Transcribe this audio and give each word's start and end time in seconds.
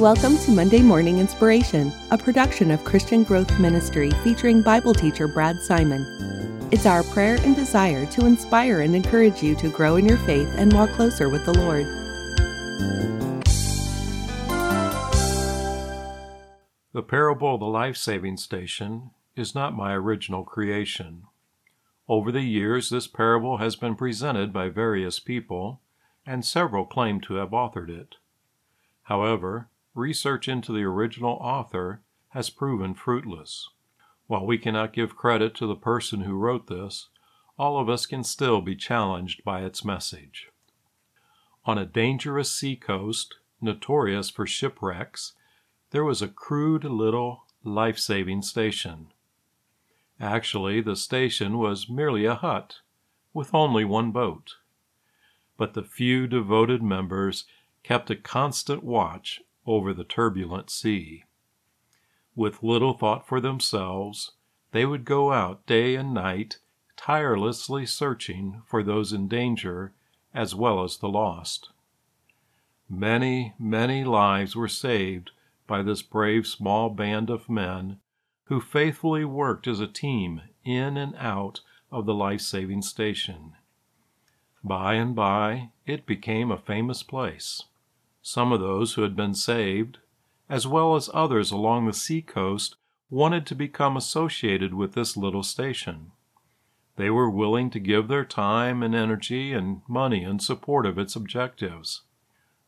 Welcome 0.00 0.38
to 0.38 0.50
Monday 0.50 0.80
Morning 0.80 1.18
Inspiration, 1.18 1.92
a 2.10 2.16
production 2.16 2.70
of 2.70 2.82
Christian 2.86 3.22
Growth 3.22 3.60
Ministry 3.60 4.10
featuring 4.24 4.62
Bible 4.62 4.94
teacher 4.94 5.28
Brad 5.28 5.60
Simon. 5.60 6.06
It's 6.70 6.86
our 6.86 7.02
prayer 7.02 7.36
and 7.42 7.54
desire 7.54 8.06
to 8.06 8.24
inspire 8.24 8.80
and 8.80 8.96
encourage 8.96 9.42
you 9.42 9.54
to 9.56 9.68
grow 9.68 9.96
in 9.96 10.08
your 10.08 10.16
faith 10.16 10.48
and 10.56 10.72
walk 10.72 10.88
closer 10.92 11.28
with 11.28 11.44
the 11.44 11.52
Lord. 11.52 11.84
The 16.94 17.02
parable 17.02 17.56
of 17.56 17.60
the 17.60 17.66
life 17.66 17.98
saving 17.98 18.38
station 18.38 19.10
is 19.36 19.54
not 19.54 19.76
my 19.76 19.92
original 19.92 20.44
creation. 20.44 21.24
Over 22.08 22.32
the 22.32 22.40
years, 22.40 22.88
this 22.88 23.06
parable 23.06 23.58
has 23.58 23.76
been 23.76 23.96
presented 23.96 24.50
by 24.50 24.70
various 24.70 25.20
people, 25.20 25.82
and 26.24 26.42
several 26.42 26.86
claim 26.86 27.20
to 27.20 27.34
have 27.34 27.50
authored 27.50 27.90
it. 27.90 28.16
However, 29.02 29.68
research 29.94 30.48
into 30.48 30.72
the 30.72 30.84
original 30.84 31.34
author 31.40 32.00
has 32.30 32.50
proven 32.50 32.94
fruitless. 32.94 33.68
While 34.26 34.46
we 34.46 34.58
cannot 34.58 34.92
give 34.92 35.16
credit 35.16 35.54
to 35.56 35.66
the 35.66 35.74
person 35.74 36.20
who 36.20 36.34
wrote 36.34 36.68
this, 36.68 37.08
all 37.58 37.78
of 37.78 37.88
us 37.88 38.06
can 38.06 38.22
still 38.22 38.60
be 38.60 38.76
challenged 38.76 39.42
by 39.44 39.62
its 39.62 39.84
message. 39.84 40.48
On 41.64 41.76
a 41.76 41.84
dangerous 41.84 42.50
sea 42.50 42.76
coast, 42.76 43.34
notorious 43.60 44.30
for 44.30 44.46
shipwrecks, 44.46 45.32
there 45.90 46.04
was 46.04 46.22
a 46.22 46.28
crude 46.28 46.84
little 46.84 47.44
life 47.64 47.98
saving 47.98 48.42
station. 48.42 49.08
Actually, 50.20 50.80
the 50.80 50.96
station 50.96 51.58
was 51.58 51.88
merely 51.88 52.24
a 52.24 52.34
hut, 52.34 52.76
with 53.34 53.54
only 53.54 53.84
one 53.84 54.10
boat. 54.10 54.56
But 55.56 55.74
the 55.74 55.82
few 55.82 56.26
devoted 56.26 56.82
members 56.82 57.44
kept 57.82 58.10
a 58.10 58.16
constant 58.16 58.82
watch 58.84 59.42
over 59.66 59.92
the 59.92 60.04
turbulent 60.04 60.70
sea. 60.70 61.24
With 62.34 62.62
little 62.62 62.94
thought 62.94 63.26
for 63.26 63.40
themselves, 63.40 64.32
they 64.72 64.86
would 64.86 65.04
go 65.04 65.32
out 65.32 65.66
day 65.66 65.96
and 65.96 66.14
night, 66.14 66.58
tirelessly 66.96 67.86
searching 67.86 68.62
for 68.66 68.82
those 68.82 69.12
in 69.12 69.28
danger 69.28 69.92
as 70.32 70.54
well 70.54 70.84
as 70.84 70.98
the 70.98 71.08
lost. 71.08 71.70
Many, 72.88 73.54
many 73.58 74.04
lives 74.04 74.56
were 74.56 74.68
saved 74.68 75.30
by 75.66 75.82
this 75.82 76.02
brave 76.02 76.46
small 76.46 76.90
band 76.90 77.30
of 77.30 77.48
men 77.48 78.00
who 78.44 78.60
faithfully 78.60 79.24
worked 79.24 79.66
as 79.66 79.80
a 79.80 79.86
team 79.86 80.42
in 80.64 80.96
and 80.96 81.14
out 81.16 81.60
of 81.90 82.06
the 82.06 82.14
life 82.14 82.40
saving 82.40 82.82
station. 82.82 83.52
By 84.62 84.94
and 84.94 85.14
by, 85.14 85.70
it 85.86 86.06
became 86.06 86.50
a 86.50 86.58
famous 86.58 87.02
place. 87.02 87.62
Some 88.22 88.52
of 88.52 88.60
those 88.60 88.94
who 88.94 89.02
had 89.02 89.16
been 89.16 89.34
saved, 89.34 89.98
as 90.48 90.66
well 90.66 90.94
as 90.94 91.08
others 91.14 91.50
along 91.50 91.86
the 91.86 91.92
sea 91.92 92.22
coast, 92.22 92.76
wanted 93.08 93.46
to 93.46 93.54
become 93.54 93.96
associated 93.96 94.74
with 94.74 94.92
this 94.92 95.16
little 95.16 95.42
station. 95.42 96.12
They 96.96 97.10
were 97.10 97.30
willing 97.30 97.70
to 97.70 97.80
give 97.80 98.08
their 98.08 98.24
time 98.24 98.82
and 98.82 98.94
energy 98.94 99.52
and 99.52 99.82
money 99.88 100.22
in 100.22 100.38
support 100.38 100.86
of 100.86 100.98
its 100.98 101.16
objectives. 101.16 102.02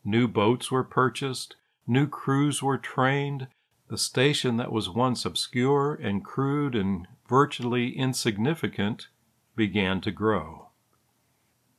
New 0.03 0.27
boats 0.27 0.71
were 0.71 0.83
purchased, 0.83 1.55
new 1.87 2.07
crews 2.07 2.63
were 2.63 2.77
trained, 2.77 3.47
the 3.89 3.97
station 3.97 4.57
that 4.57 4.71
was 4.71 4.89
once 4.89 5.23
obscure 5.23 5.93
and 5.93 6.25
crude 6.25 6.73
and 6.73 7.07
virtually 7.29 7.95
insignificant 7.95 9.07
began 9.55 10.01
to 10.01 10.11
grow. 10.11 10.69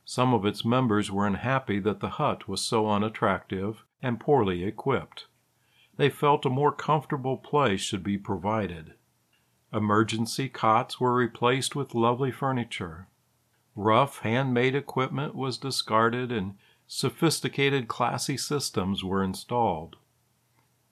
Some 0.07 0.35
of 0.35 0.45
its 0.45 0.63
members 0.63 1.11
were 1.11 1.25
unhappy 1.25 1.79
that 1.79 1.99
the 1.99 2.11
hut 2.11 2.47
was 2.47 2.61
so 2.61 2.87
unattractive 2.87 3.83
and 4.03 4.19
poorly 4.19 4.63
equipped. 4.63 5.25
They 5.97 6.09
felt 6.09 6.45
a 6.45 6.49
more 6.49 6.71
comfortable 6.71 7.37
place 7.37 7.81
should 7.81 8.03
be 8.03 8.17
provided. 8.19 8.93
Emergency 9.73 10.47
cots 10.47 10.99
were 10.99 11.13
replaced 11.13 11.75
with 11.75 11.95
lovely 11.95 12.31
furniture. 12.31 13.07
Rough 13.75 14.19
handmade 14.19 14.75
equipment 14.75 15.33
was 15.33 15.57
discarded 15.57 16.31
and 16.31 16.55
sophisticated 16.85 17.87
classy 17.87 18.37
systems 18.37 19.03
were 19.03 19.23
installed. 19.23 19.95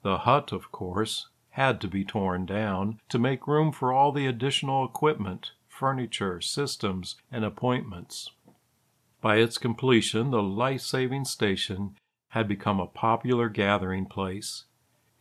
The 0.02 0.18
hut, 0.18 0.50
of 0.52 0.72
course, 0.72 1.28
had 1.50 1.80
to 1.82 1.88
be 1.88 2.04
torn 2.04 2.46
down 2.46 3.00
to 3.10 3.18
make 3.20 3.46
room 3.46 3.70
for 3.70 3.92
all 3.92 4.10
the 4.10 4.26
additional 4.26 4.84
equipment, 4.84 5.52
furniture, 5.68 6.40
systems, 6.40 7.14
and 7.30 7.44
appointments. 7.44 8.30
By 9.24 9.36
its 9.36 9.56
completion, 9.56 10.32
the 10.32 10.42
life 10.42 10.82
saving 10.82 11.24
station 11.24 11.96
had 12.28 12.46
become 12.46 12.78
a 12.78 12.86
popular 12.86 13.48
gathering 13.48 14.04
place, 14.04 14.66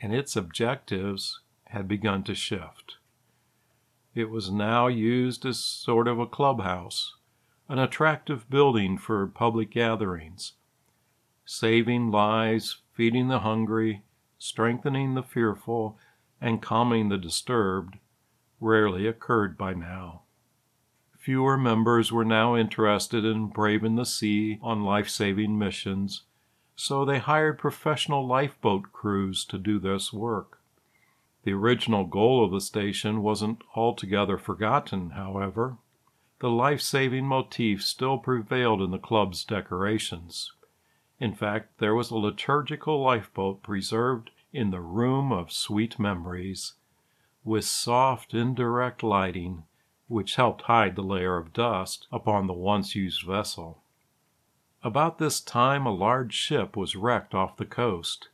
and 0.01 0.13
its 0.13 0.35
objectives 0.35 1.39
had 1.67 1.87
begun 1.87 2.25
to 2.25 2.35
shift. 2.35 2.97
It 4.13 4.29
was 4.29 4.51
now 4.51 4.87
used 4.87 5.45
as 5.45 5.63
sort 5.63 6.09
of 6.09 6.19
a 6.19 6.27
clubhouse, 6.27 7.15
an 7.69 7.79
attractive 7.79 8.49
building 8.49 8.97
for 8.97 9.25
public 9.25 9.71
gatherings. 9.71 10.55
Saving 11.45 12.11
lives, 12.11 12.81
feeding 12.91 13.29
the 13.29 13.39
hungry, 13.39 14.03
strengthening 14.37 15.13
the 15.13 15.23
fearful, 15.23 15.97
and 16.41 16.61
calming 16.61 17.07
the 17.07 17.17
disturbed 17.17 17.99
rarely 18.59 19.07
occurred 19.07 19.57
by 19.57 19.73
now. 19.73 20.22
Fewer 21.23 21.57
members 21.57 22.11
were 22.11 22.25
now 22.25 22.57
interested 22.57 23.23
in 23.23 23.47
braving 23.47 23.95
the 23.95 24.05
sea 24.05 24.59
on 24.61 24.83
life 24.83 25.07
saving 25.07 25.57
missions, 25.57 26.23
so 26.75 27.05
they 27.05 27.19
hired 27.19 27.57
professional 27.57 28.27
lifeboat 28.27 28.91
crews 28.91 29.45
to 29.45 29.57
do 29.57 29.79
this 29.79 30.11
work. 30.11 30.59
The 31.43 31.53
original 31.53 32.03
goal 32.03 32.43
of 32.43 32.51
the 32.51 32.59
station 32.59 33.23
wasn't 33.23 33.63
altogether 33.73 34.37
forgotten, 34.37 35.11
however. 35.11 35.77
The 36.39 36.49
life 36.49 36.81
saving 36.81 37.25
motif 37.25 37.81
still 37.81 38.17
prevailed 38.17 38.81
in 38.81 38.91
the 38.91 38.99
club's 38.99 39.45
decorations. 39.45 40.51
In 41.21 41.33
fact, 41.33 41.79
there 41.79 41.95
was 41.95 42.11
a 42.11 42.17
liturgical 42.17 43.01
lifeboat 43.01 43.63
preserved 43.63 44.31
in 44.51 44.71
the 44.71 44.81
Room 44.81 45.31
of 45.31 45.53
Sweet 45.53 45.97
Memories, 45.97 46.73
with 47.45 47.63
soft 47.63 48.33
indirect 48.33 49.03
lighting 49.03 49.63
which 50.13 50.35
helped 50.35 50.61
hide 50.63 50.95
the 50.95 51.01
layer 51.01 51.37
of 51.37 51.53
dust 51.53 52.05
upon 52.11 52.45
the 52.45 52.53
once 52.53 52.93
used 52.93 53.25
vessel. 53.25 53.81
About 54.83 55.17
this 55.17 55.41
time 55.41 55.87
a 55.87 55.91
large 55.91 56.33
ship 56.35 56.77
was 56.77 56.95
wrecked 56.95 57.33
off 57.33 57.57
the 57.57 57.65
coast, 57.65 58.27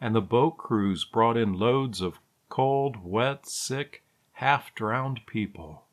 and 0.00 0.14
the 0.14 0.22
boat 0.22 0.56
crews 0.56 1.04
brought 1.04 1.36
in 1.36 1.52
loads 1.52 2.00
of 2.00 2.20
cold, 2.48 3.04
wet, 3.04 3.46
sick, 3.46 4.02
half 4.32 4.74
drowned 4.74 5.26
people. 5.26 5.84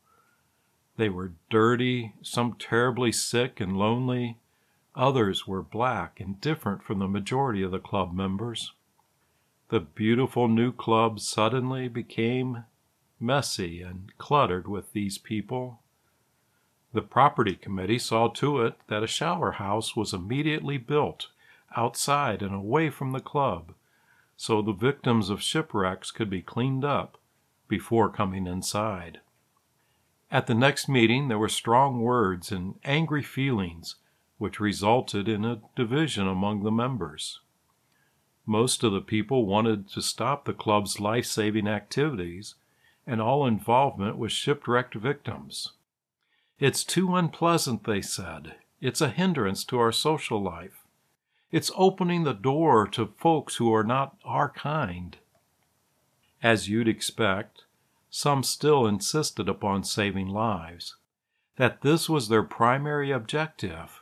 They 0.95 1.09
were 1.09 1.33
dirty, 1.49 2.13
some 2.21 2.53
terribly 2.53 3.11
sick 3.11 3.59
and 3.59 3.77
lonely, 3.77 4.37
others 4.95 5.45
were 5.45 5.61
black 5.61 6.21
and 6.21 6.39
different 6.39 6.83
from 6.83 6.99
the 6.99 7.07
majority 7.07 7.63
of 7.63 7.71
the 7.71 7.79
club 7.79 8.13
members. 8.13 8.71
The 9.67 9.81
beautiful 9.81 10.47
new 10.47 10.71
club 10.71 11.19
suddenly 11.19 11.89
became 11.89 12.63
messy 13.23 13.81
and 13.81 14.15
cluttered 14.17 14.67
with 14.67 14.93
these 14.93 15.17
people. 15.17 15.79
The 16.91 17.01
property 17.01 17.55
committee 17.55 17.97
saw 17.97 18.27
to 18.27 18.61
it 18.61 18.75
that 18.87 19.01
a 19.01 19.07
shower 19.07 19.53
house 19.53 19.95
was 19.95 20.13
immediately 20.13 20.77
built 20.77 21.29
outside 21.75 22.43
and 22.43 22.53
away 22.53 22.89
from 22.89 23.11
the 23.11 23.19
club, 23.19 23.73
so 24.37 24.61
the 24.61 24.73
victims 24.73 25.29
of 25.29 25.41
shipwrecks 25.41 26.11
could 26.11 26.29
be 26.29 26.41
cleaned 26.41 26.85
up 26.85 27.17
before 27.67 28.09
coming 28.09 28.45
inside. 28.45 29.21
At 30.29 30.47
the 30.47 30.53
next 30.53 30.89
meeting, 30.89 31.27
there 31.27 31.39
were 31.39 31.49
strong 31.49 32.01
words 32.01 32.51
and 32.51 32.75
angry 32.83 33.23
feelings, 33.23 33.95
which 34.37 34.59
resulted 34.59 35.27
in 35.27 35.45
a 35.45 35.61
division 35.75 36.27
among 36.27 36.63
the 36.63 36.71
members. 36.71 37.39
Most 38.45 38.83
of 38.83 38.91
the 38.91 39.01
people 39.01 39.45
wanted 39.45 39.87
to 39.89 40.01
stop 40.01 40.45
the 40.45 40.53
club's 40.53 40.99
life 40.99 41.25
saving 41.25 41.67
activities 41.67 42.55
and 43.05 43.21
all 43.21 43.45
involvement 43.45 44.17
with 44.17 44.31
shipwrecked 44.31 44.95
victims. 44.95 45.73
It's 46.59 46.83
too 46.83 47.15
unpleasant, 47.15 47.83
they 47.83 48.01
said. 48.01 48.55
It's 48.79 49.01
a 49.01 49.09
hindrance 49.09 49.63
to 49.65 49.79
our 49.79 49.91
social 49.91 50.41
life. 50.41 50.85
It's 51.51 51.71
opening 51.75 52.23
the 52.23 52.33
door 52.33 52.87
to 52.87 53.13
folks 53.17 53.57
who 53.57 53.73
are 53.73 53.83
not 53.83 54.15
our 54.25 54.49
kind. 54.49 55.17
As 56.41 56.69
you'd 56.69 56.87
expect, 56.87 57.63
some 58.09 58.43
still 58.43 58.85
insisted 58.85 59.47
upon 59.49 59.83
saving 59.83 60.27
lives, 60.27 60.95
that 61.57 61.81
this 61.81 62.09
was 62.09 62.27
their 62.27 62.43
primary 62.43 63.11
objective, 63.11 64.01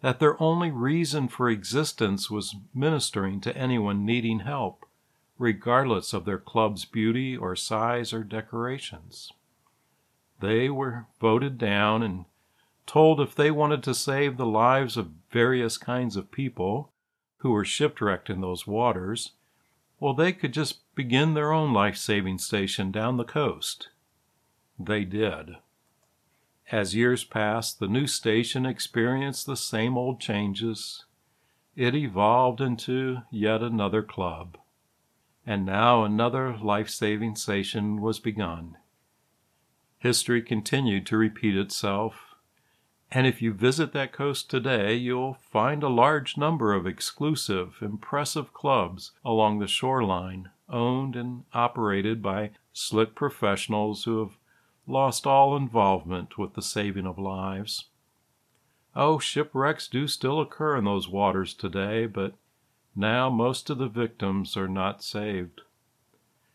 that 0.00 0.18
their 0.18 0.40
only 0.42 0.70
reason 0.70 1.28
for 1.28 1.48
existence 1.48 2.30
was 2.30 2.56
ministering 2.74 3.40
to 3.40 3.56
anyone 3.56 4.04
needing 4.04 4.40
help 4.40 4.86
regardless 5.42 6.12
of 6.12 6.24
their 6.24 6.38
club's 6.38 6.84
beauty 6.84 7.36
or 7.36 7.56
size 7.56 8.12
or 8.12 8.22
decorations. 8.22 9.32
They 10.38 10.70
were 10.70 11.06
voted 11.20 11.58
down 11.58 12.04
and 12.04 12.26
told 12.86 13.20
if 13.20 13.34
they 13.34 13.50
wanted 13.50 13.82
to 13.82 13.92
save 13.92 14.36
the 14.36 14.46
lives 14.46 14.96
of 14.96 15.10
various 15.32 15.78
kinds 15.78 16.14
of 16.14 16.30
people 16.30 16.92
who 17.38 17.50
were 17.50 17.64
shipwrecked 17.64 18.30
in 18.30 18.40
those 18.40 18.68
waters, 18.68 19.32
Well, 19.98 20.14
they 20.14 20.32
could 20.32 20.52
just 20.54 20.94
begin 20.94 21.34
their 21.34 21.50
own 21.50 21.72
life 21.72 21.96
saving 21.96 22.38
station 22.38 22.92
down 22.92 23.16
the 23.16 23.24
coast. 23.24 23.88
They 24.78 25.04
did. 25.04 25.56
As 26.70 26.94
years 26.94 27.24
passed, 27.24 27.80
the 27.80 27.88
new 27.88 28.06
station 28.06 28.64
experienced 28.64 29.46
the 29.46 29.56
same 29.56 29.98
old 29.98 30.20
changes. 30.20 31.04
It 31.74 31.96
evolved 31.96 32.60
into 32.60 33.22
yet 33.32 33.60
another 33.60 34.04
club. 34.04 34.56
And 35.46 35.66
now 35.66 36.04
another 36.04 36.56
life 36.56 36.88
saving 36.88 37.36
station 37.36 38.00
was 38.00 38.20
begun. 38.20 38.76
History 39.98 40.42
continued 40.42 41.06
to 41.06 41.16
repeat 41.16 41.56
itself, 41.56 42.34
and 43.14 43.26
if 43.26 43.42
you 43.42 43.52
visit 43.52 43.92
that 43.92 44.12
coast 44.12 44.48
today, 44.48 44.94
you'll 44.94 45.34
find 45.34 45.82
a 45.82 45.88
large 45.88 46.38
number 46.38 46.72
of 46.72 46.86
exclusive, 46.86 47.76
impressive 47.82 48.54
clubs 48.54 49.12
along 49.24 49.58
the 49.58 49.66
shoreline, 49.66 50.48
owned 50.68 51.14
and 51.14 51.44
operated 51.52 52.22
by 52.22 52.52
slick 52.72 53.14
professionals 53.14 54.04
who 54.04 54.20
have 54.20 54.38
lost 54.86 55.26
all 55.26 55.54
involvement 55.56 56.38
with 56.38 56.54
the 56.54 56.62
saving 56.62 57.06
of 57.06 57.18
lives. 57.18 57.84
Oh, 58.96 59.18
shipwrecks 59.18 59.88
do 59.88 60.06
still 60.06 60.40
occur 60.40 60.76
in 60.76 60.84
those 60.84 61.08
waters 61.08 61.52
today, 61.54 62.06
but 62.06 62.34
now 62.94 63.30
most 63.30 63.70
of 63.70 63.78
the 63.78 63.88
victims 63.88 64.56
are 64.56 64.68
not 64.68 65.02
saved. 65.02 65.62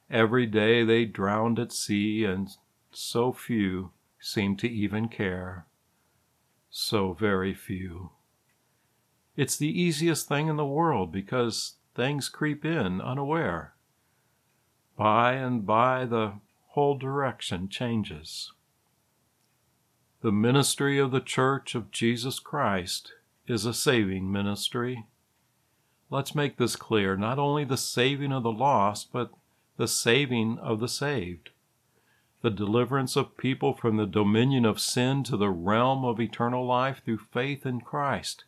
Every 0.10 0.46
day 0.46 0.84
they 0.84 1.06
drowned 1.06 1.60
at 1.60 1.72
sea, 1.72 2.24
and 2.24 2.50
so 2.92 3.32
few 3.32 3.92
seem 4.20 4.56
to 4.58 4.70
even 4.70 5.10
care 5.10 5.68
so 6.78 7.14
very 7.14 7.56
few. 7.56 8.12
It's 9.36 9.58
the 9.58 9.82
easiest 9.82 10.28
thing 10.28 10.48
in 10.48 10.58
the 10.58 10.66
world 10.66 11.12
because 11.12 11.74
things 11.96 12.30
creep 12.30 12.64
in 12.64 13.02
unaware. 13.02 13.74
By 14.96 15.34
and 15.34 15.66
by, 15.66 16.06
the 16.06 16.34
whole 16.70 16.98
direction 16.98 17.68
changes. 17.68 18.52
The 20.22 20.32
ministry 20.32 21.00
of 21.00 21.12
the 21.12 21.20
Church 21.20 21.74
of 21.74 21.92
Jesus 21.92 22.40
Christ 22.40 23.14
is 23.48 23.66
a 23.66 23.74
saving 23.74 24.32
ministry. 24.32 25.06
Let's 26.10 26.36
make 26.36 26.58
this 26.58 26.76
clear 26.76 27.18
not 27.18 27.40
only 27.40 27.66
the 27.66 27.78
saving 27.78 28.32
of 28.32 28.44
the 28.44 28.52
lost, 28.52 29.12
but 29.12 29.32
the 29.78 29.88
saving 29.88 30.58
of 30.60 30.80
the 30.80 30.88
saved 30.88 31.50
the 32.42 32.50
deliverance 32.52 33.16
of 33.16 33.38
people 33.38 33.74
from 33.74 33.98
the 33.98 34.06
dominion 34.06 34.64
of 34.64 34.80
sin 34.80 35.24
to 35.24 35.36
the 35.36 35.50
realm 35.50 36.06
of 36.06 36.20
eternal 36.20 36.66
life 36.66 37.02
through 37.04 37.18
faith 37.18 37.66
in 37.66 37.82
Christ. 37.82 38.46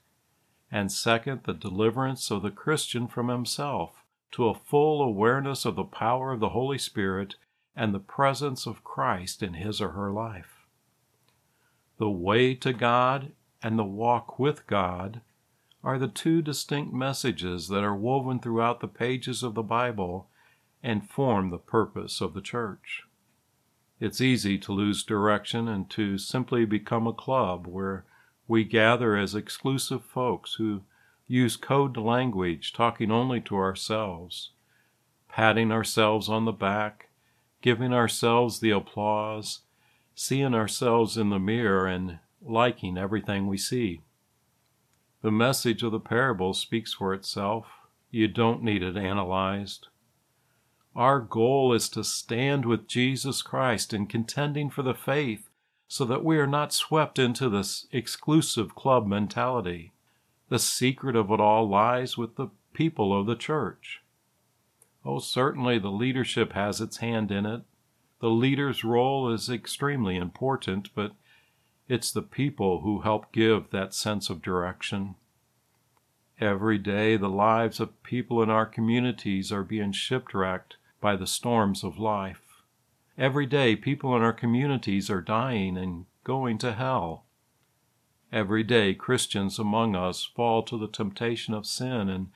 And 0.71 0.91
second, 0.91 1.41
the 1.45 1.53
deliverance 1.53 2.29
of 2.29 2.43
the 2.43 2.51
Christian 2.51 3.07
from 3.07 3.29
himself 3.29 4.03
to 4.31 4.47
a 4.47 4.53
full 4.53 5.01
awareness 5.01 5.65
of 5.65 5.75
the 5.75 5.83
power 5.83 6.31
of 6.31 6.39
the 6.39 6.49
Holy 6.49 6.77
Spirit 6.77 7.35
and 7.75 7.93
the 7.93 7.99
presence 7.99 8.67
of 8.67 8.83
Christ 8.83 9.41
in 9.41 9.55
his 9.55 9.81
or 9.81 9.89
her 9.89 10.11
life. 10.11 10.67
The 11.97 12.11
way 12.11 12.53
to 12.55 12.71
God 12.73 13.31
and 13.63 13.79
the 13.79 13.83
walk 13.83 14.37
with 14.37 14.67
God 14.67 15.21
are 15.83 15.97
the 15.97 16.07
two 16.07 16.41
distinct 16.41 16.93
messages 16.93 17.67
that 17.69 17.83
are 17.83 17.95
woven 17.95 18.39
throughout 18.39 18.79
the 18.79 18.87
pages 18.87 19.43
of 19.43 19.55
the 19.55 19.63
Bible 19.63 20.27
and 20.83 21.09
form 21.09 21.49
the 21.49 21.57
purpose 21.57 22.21
of 22.21 22.33
the 22.33 22.41
church. 22.41 23.03
It's 23.99 24.21
easy 24.21 24.57
to 24.59 24.71
lose 24.71 25.03
direction 25.03 25.67
and 25.67 25.89
to 25.91 26.17
simply 26.17 26.65
become 26.65 27.05
a 27.07 27.13
club 27.13 27.67
where 27.67 28.05
we 28.47 28.63
gather 28.63 29.15
as 29.15 29.35
exclusive 29.35 30.03
folks 30.03 30.55
who 30.55 30.83
use 31.27 31.55
code 31.55 31.95
language, 31.97 32.73
talking 32.73 33.11
only 33.11 33.39
to 33.41 33.55
ourselves, 33.55 34.51
patting 35.27 35.71
ourselves 35.71 36.27
on 36.27 36.45
the 36.45 36.51
back, 36.51 37.09
giving 37.61 37.93
ourselves 37.93 38.59
the 38.59 38.71
applause, 38.71 39.59
seeing 40.15 40.55
ourselves 40.55 41.17
in 41.17 41.29
the 41.29 41.39
mirror, 41.39 41.85
and 41.85 42.19
liking 42.41 42.97
everything 42.97 43.47
we 43.47 43.57
see. 43.57 44.01
The 45.21 45.31
message 45.31 45.83
of 45.83 45.91
the 45.91 45.99
parable 45.99 46.53
speaks 46.53 46.93
for 46.93 47.13
itself. 47.13 47.67
You 48.09 48.27
don't 48.27 48.63
need 48.63 48.81
it 48.81 48.95
analyzed. 48.95 49.87
Our 50.95 51.19
goal 51.19 51.73
is 51.73 51.89
to 51.89 52.03
stand 52.03 52.65
with 52.65 52.87
Jesus 52.87 53.41
Christ 53.41 53.93
in 53.93 54.07
contending 54.07 54.69
for 54.69 54.81
the 54.81 54.93
faith 54.93 55.49
so 55.87 56.05
that 56.05 56.23
we 56.23 56.37
are 56.37 56.47
not 56.47 56.71
swept 56.71 57.19
into 57.19 57.49
this 57.49 57.87
exclusive 57.91 58.75
club 58.75 59.07
mentality. 59.07 59.91
The 60.49 60.59
secret 60.59 61.15
of 61.15 61.31
it 61.31 61.39
all 61.39 61.67
lies 61.67 62.17
with 62.17 62.35
the 62.35 62.47
people 62.73 63.17
of 63.17 63.25
the 63.25 63.35
church. 63.35 64.01
Oh, 65.03 65.19
certainly 65.19 65.79
the 65.79 65.91
leadership 65.91 66.53
has 66.53 66.79
its 66.79 66.97
hand 66.97 67.31
in 67.31 67.45
it. 67.45 67.61
The 68.19 68.29
leader's 68.29 68.83
role 68.83 69.31
is 69.31 69.49
extremely 69.49 70.15
important, 70.15 70.89
but 70.93 71.13
it's 71.89 72.11
the 72.11 72.21
people 72.21 72.81
who 72.81 73.01
help 73.01 73.31
give 73.31 73.71
that 73.71 73.95
sense 73.95 74.29
of 74.29 74.43
direction. 74.43 75.15
Every 76.39 76.77
day, 76.77 77.17
the 77.17 77.27
lives 77.27 77.79
of 77.79 78.01
people 78.03 78.43
in 78.43 78.49
our 78.49 78.67
communities 78.67 79.51
are 79.51 79.63
being 79.63 79.91
shipwrecked 79.91 80.77
by 81.01 81.15
the 81.15 81.25
storms 81.25 81.83
of 81.83 81.97
life. 81.97 82.61
Every 83.17 83.47
day, 83.47 83.75
people 83.75 84.15
in 84.15 84.21
our 84.21 84.31
communities 84.31 85.09
are 85.09 85.19
dying 85.19 85.77
and 85.77 86.05
going 86.23 86.59
to 86.59 86.73
hell. 86.73 87.25
Every 88.31 88.63
day, 88.63 88.93
Christians 88.93 89.57
among 89.57 89.95
us 89.95 90.23
fall 90.23 90.61
to 90.63 90.77
the 90.77 90.87
temptation 90.87 91.55
of 91.55 91.65
sin, 91.65 92.07
and 92.07 92.27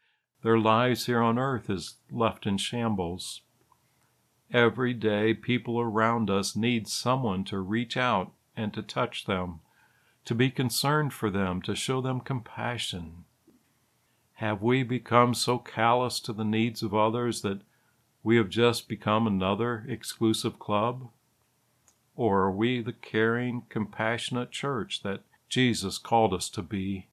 their 0.42 0.58
lives 0.58 1.06
here 1.06 1.22
on 1.22 1.38
earth 1.38 1.70
is 1.70 1.98
left 2.12 2.48
in 2.48 2.58
shambles. 2.58 3.42
Every 4.52 4.96
day, 4.96 5.36
people 5.36 5.80
around 5.80 6.32
us 6.32 6.56
need 6.56 6.88
someone 6.88 7.44
to 7.46 7.60
reach 7.60 7.96
out 7.96 8.34
and 8.56 8.74
to 8.74 8.82
touch 8.82 9.26
them, 9.26 9.60
to 10.26 10.36
be 10.36 10.50
concerned 10.50 11.14
for 11.14 11.30
them, 11.30 11.62
to 11.62 11.76
show 11.76 12.02
them 12.02 12.20
compassion. 12.20 13.26
Have 14.34 14.62
we 14.62 14.84
become 14.84 15.34
so 15.34 15.58
callous 15.58 16.20
to 16.22 16.34
the 16.34 16.44
needs 16.44 16.82
of 16.82 16.94
others 16.94 17.42
that 17.42 17.62
we 18.24 18.38
have 18.38 18.50
just 18.50 18.88
become 18.88 19.28
another 19.28 19.86
exclusive 19.88 20.60
club? 20.60 21.10
Or 22.16 22.42
are 22.44 22.52
we 22.52 22.82
the 22.82 22.94
caring, 22.94 23.64
compassionate 23.70 24.52
church 24.52 25.02
that 25.04 25.22
Jesus 25.50 25.98
called 25.98 26.34
us 26.34 26.50
to 26.50 26.62
be? 26.62 27.08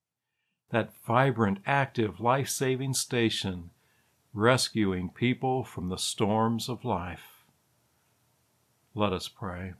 That 0.70 0.92
vibrant, 1.06 1.58
active, 1.66 2.20
life 2.20 2.48
saving 2.48 2.94
station, 2.94 3.70
rescuing 4.32 5.10
people 5.10 5.64
from 5.64 5.88
the 5.88 5.98
storms 5.98 6.68
of 6.68 6.84
life. 6.84 7.44
Let 8.94 9.12
us 9.12 9.28
pray. 9.28 9.74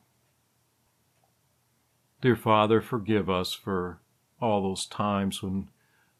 Dear 2.20 2.36
Father, 2.36 2.82
forgive 2.82 3.30
us 3.30 3.54
for 3.54 4.00
all 4.40 4.62
those 4.62 4.84
times 4.84 5.42
when 5.42 5.70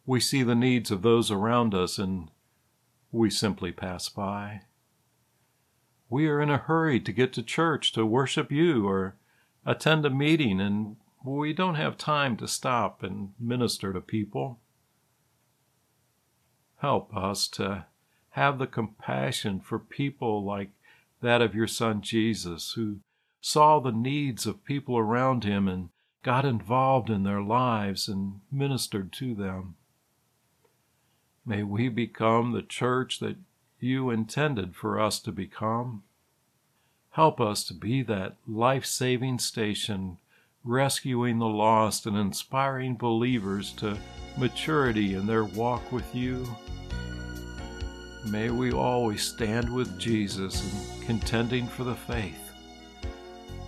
we 0.07 0.19
see 0.19 0.42
the 0.42 0.54
needs 0.54 0.90
of 0.90 1.02
those 1.02 1.30
around 1.30 1.75
us 1.75 1.99
and 1.99 2.30
we 3.12 3.28
simply 3.28 3.71
pass 3.71 4.09
by. 4.09 4.62
We 6.09 6.26
are 6.26 6.40
in 6.40 6.50
a 6.50 6.57
hurry 6.57 7.00
to 7.00 7.12
get 7.12 7.33
to 7.35 7.42
church 7.42 7.92
to 7.92 8.07
worship 8.07 8.50
you 8.50 8.88
or 8.88 9.16
attend 9.66 10.07
a 10.07 10.11
meeting, 10.11 10.61
and 10.61 10.97
we 11.25 11.52
don't 11.52 11.75
have 11.75 11.99
time 11.99 12.37
to 12.38 12.49
stop 12.49 13.02
and 13.02 13.33
minister 13.38 13.92
to 13.92 14.00
people. 14.00 14.59
Help 16.78 17.14
us 17.14 17.47
to 17.49 17.85
have 18.30 18.59
the 18.59 18.66
compassion 18.66 19.61
for 19.61 19.78
people 19.78 20.42
like 20.42 20.71
that 21.21 21.42
of 21.42 21.54
your 21.54 21.66
Son 21.66 22.00
Jesus, 22.00 22.73
who 22.73 23.00
saw 23.41 23.81
the 23.81 23.93
needs 23.93 24.47
of 24.47 24.65
people 24.65 24.99
around 24.99 25.45
him 25.45 25.67
and 25.69 25.89
got 26.23 26.45
involved 26.45 27.09
in 27.09 27.23
their 27.23 27.41
lives 27.41 28.09
and 28.09 28.41
ministered 28.53 29.13
to 29.13 29.35
them. 29.35 29.75
May 31.47 31.63
we 31.63 31.89
become 31.89 32.53
the 32.53 32.63
church 32.63 33.19
that 33.21 33.37
you 33.79 34.11
intended 34.11 34.77
for 34.77 35.01
us 35.01 35.19
to 35.21 35.33
become. 35.33 36.03
Help 37.13 37.41
us 37.41 37.65
to 37.65 37.75
be 37.75 38.03
that 38.03 38.37
life 38.47 38.85
saving 38.85 39.39
station, 39.39 40.19
rescuing 40.63 41.39
the 41.39 41.49
lost 41.49 42.07
and 42.07 42.17
inspiring 42.17 42.95
believers 42.95 43.73
to 43.73 43.99
maturity 44.37 45.15
in 45.15 45.27
their 45.27 45.45
walk 45.45 45.91
with 45.91 46.15
you. 46.15 46.47
May 48.27 48.51
we 48.51 48.71
always 48.71 49.23
stand 49.23 49.75
with 49.75 49.99
Jesus 49.99 50.63
in 50.63 51.07
contending 51.07 51.67
for 51.67 51.85
the 51.85 51.97
faith. 51.97 52.50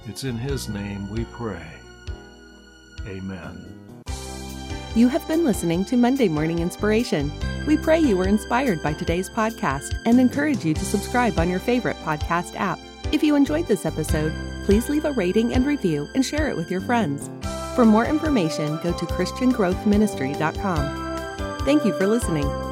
It's 0.04 0.24
in 0.24 0.36
His 0.36 0.68
name 0.68 1.08
we 1.10 1.24
pray. 1.26 1.64
Amen. 3.06 3.78
You 4.96 5.06
have 5.08 5.26
been 5.28 5.44
listening 5.44 5.84
to 5.86 5.96
Monday 5.96 6.28
Morning 6.28 6.58
Inspiration. 6.58 7.30
We 7.66 7.76
pray 7.76 8.00
you 8.00 8.16
were 8.16 8.26
inspired 8.26 8.82
by 8.82 8.94
today's 8.94 9.30
podcast 9.30 9.94
and 10.04 10.18
encourage 10.18 10.64
you 10.64 10.74
to 10.74 10.84
subscribe 10.84 11.38
on 11.38 11.48
your 11.48 11.60
favorite 11.60 11.96
podcast 12.04 12.56
app. 12.56 12.80
If 13.12 13.22
you 13.22 13.36
enjoyed 13.36 13.68
this 13.68 13.86
episode, 13.86 14.32
please 14.64 14.88
leave 14.88 15.04
a 15.04 15.12
rating 15.12 15.54
and 15.54 15.64
review 15.64 16.08
and 16.14 16.26
share 16.26 16.50
it 16.50 16.56
with 16.56 16.68
your 16.70 16.80
friends. 16.80 17.30
For 17.76 17.84
more 17.84 18.04
information, 18.04 18.80
go 18.82 18.92
to 18.92 19.06
ChristianGrowthMinistry.com. 19.06 21.64
Thank 21.64 21.84
you 21.84 21.96
for 21.96 22.08
listening. 22.08 22.71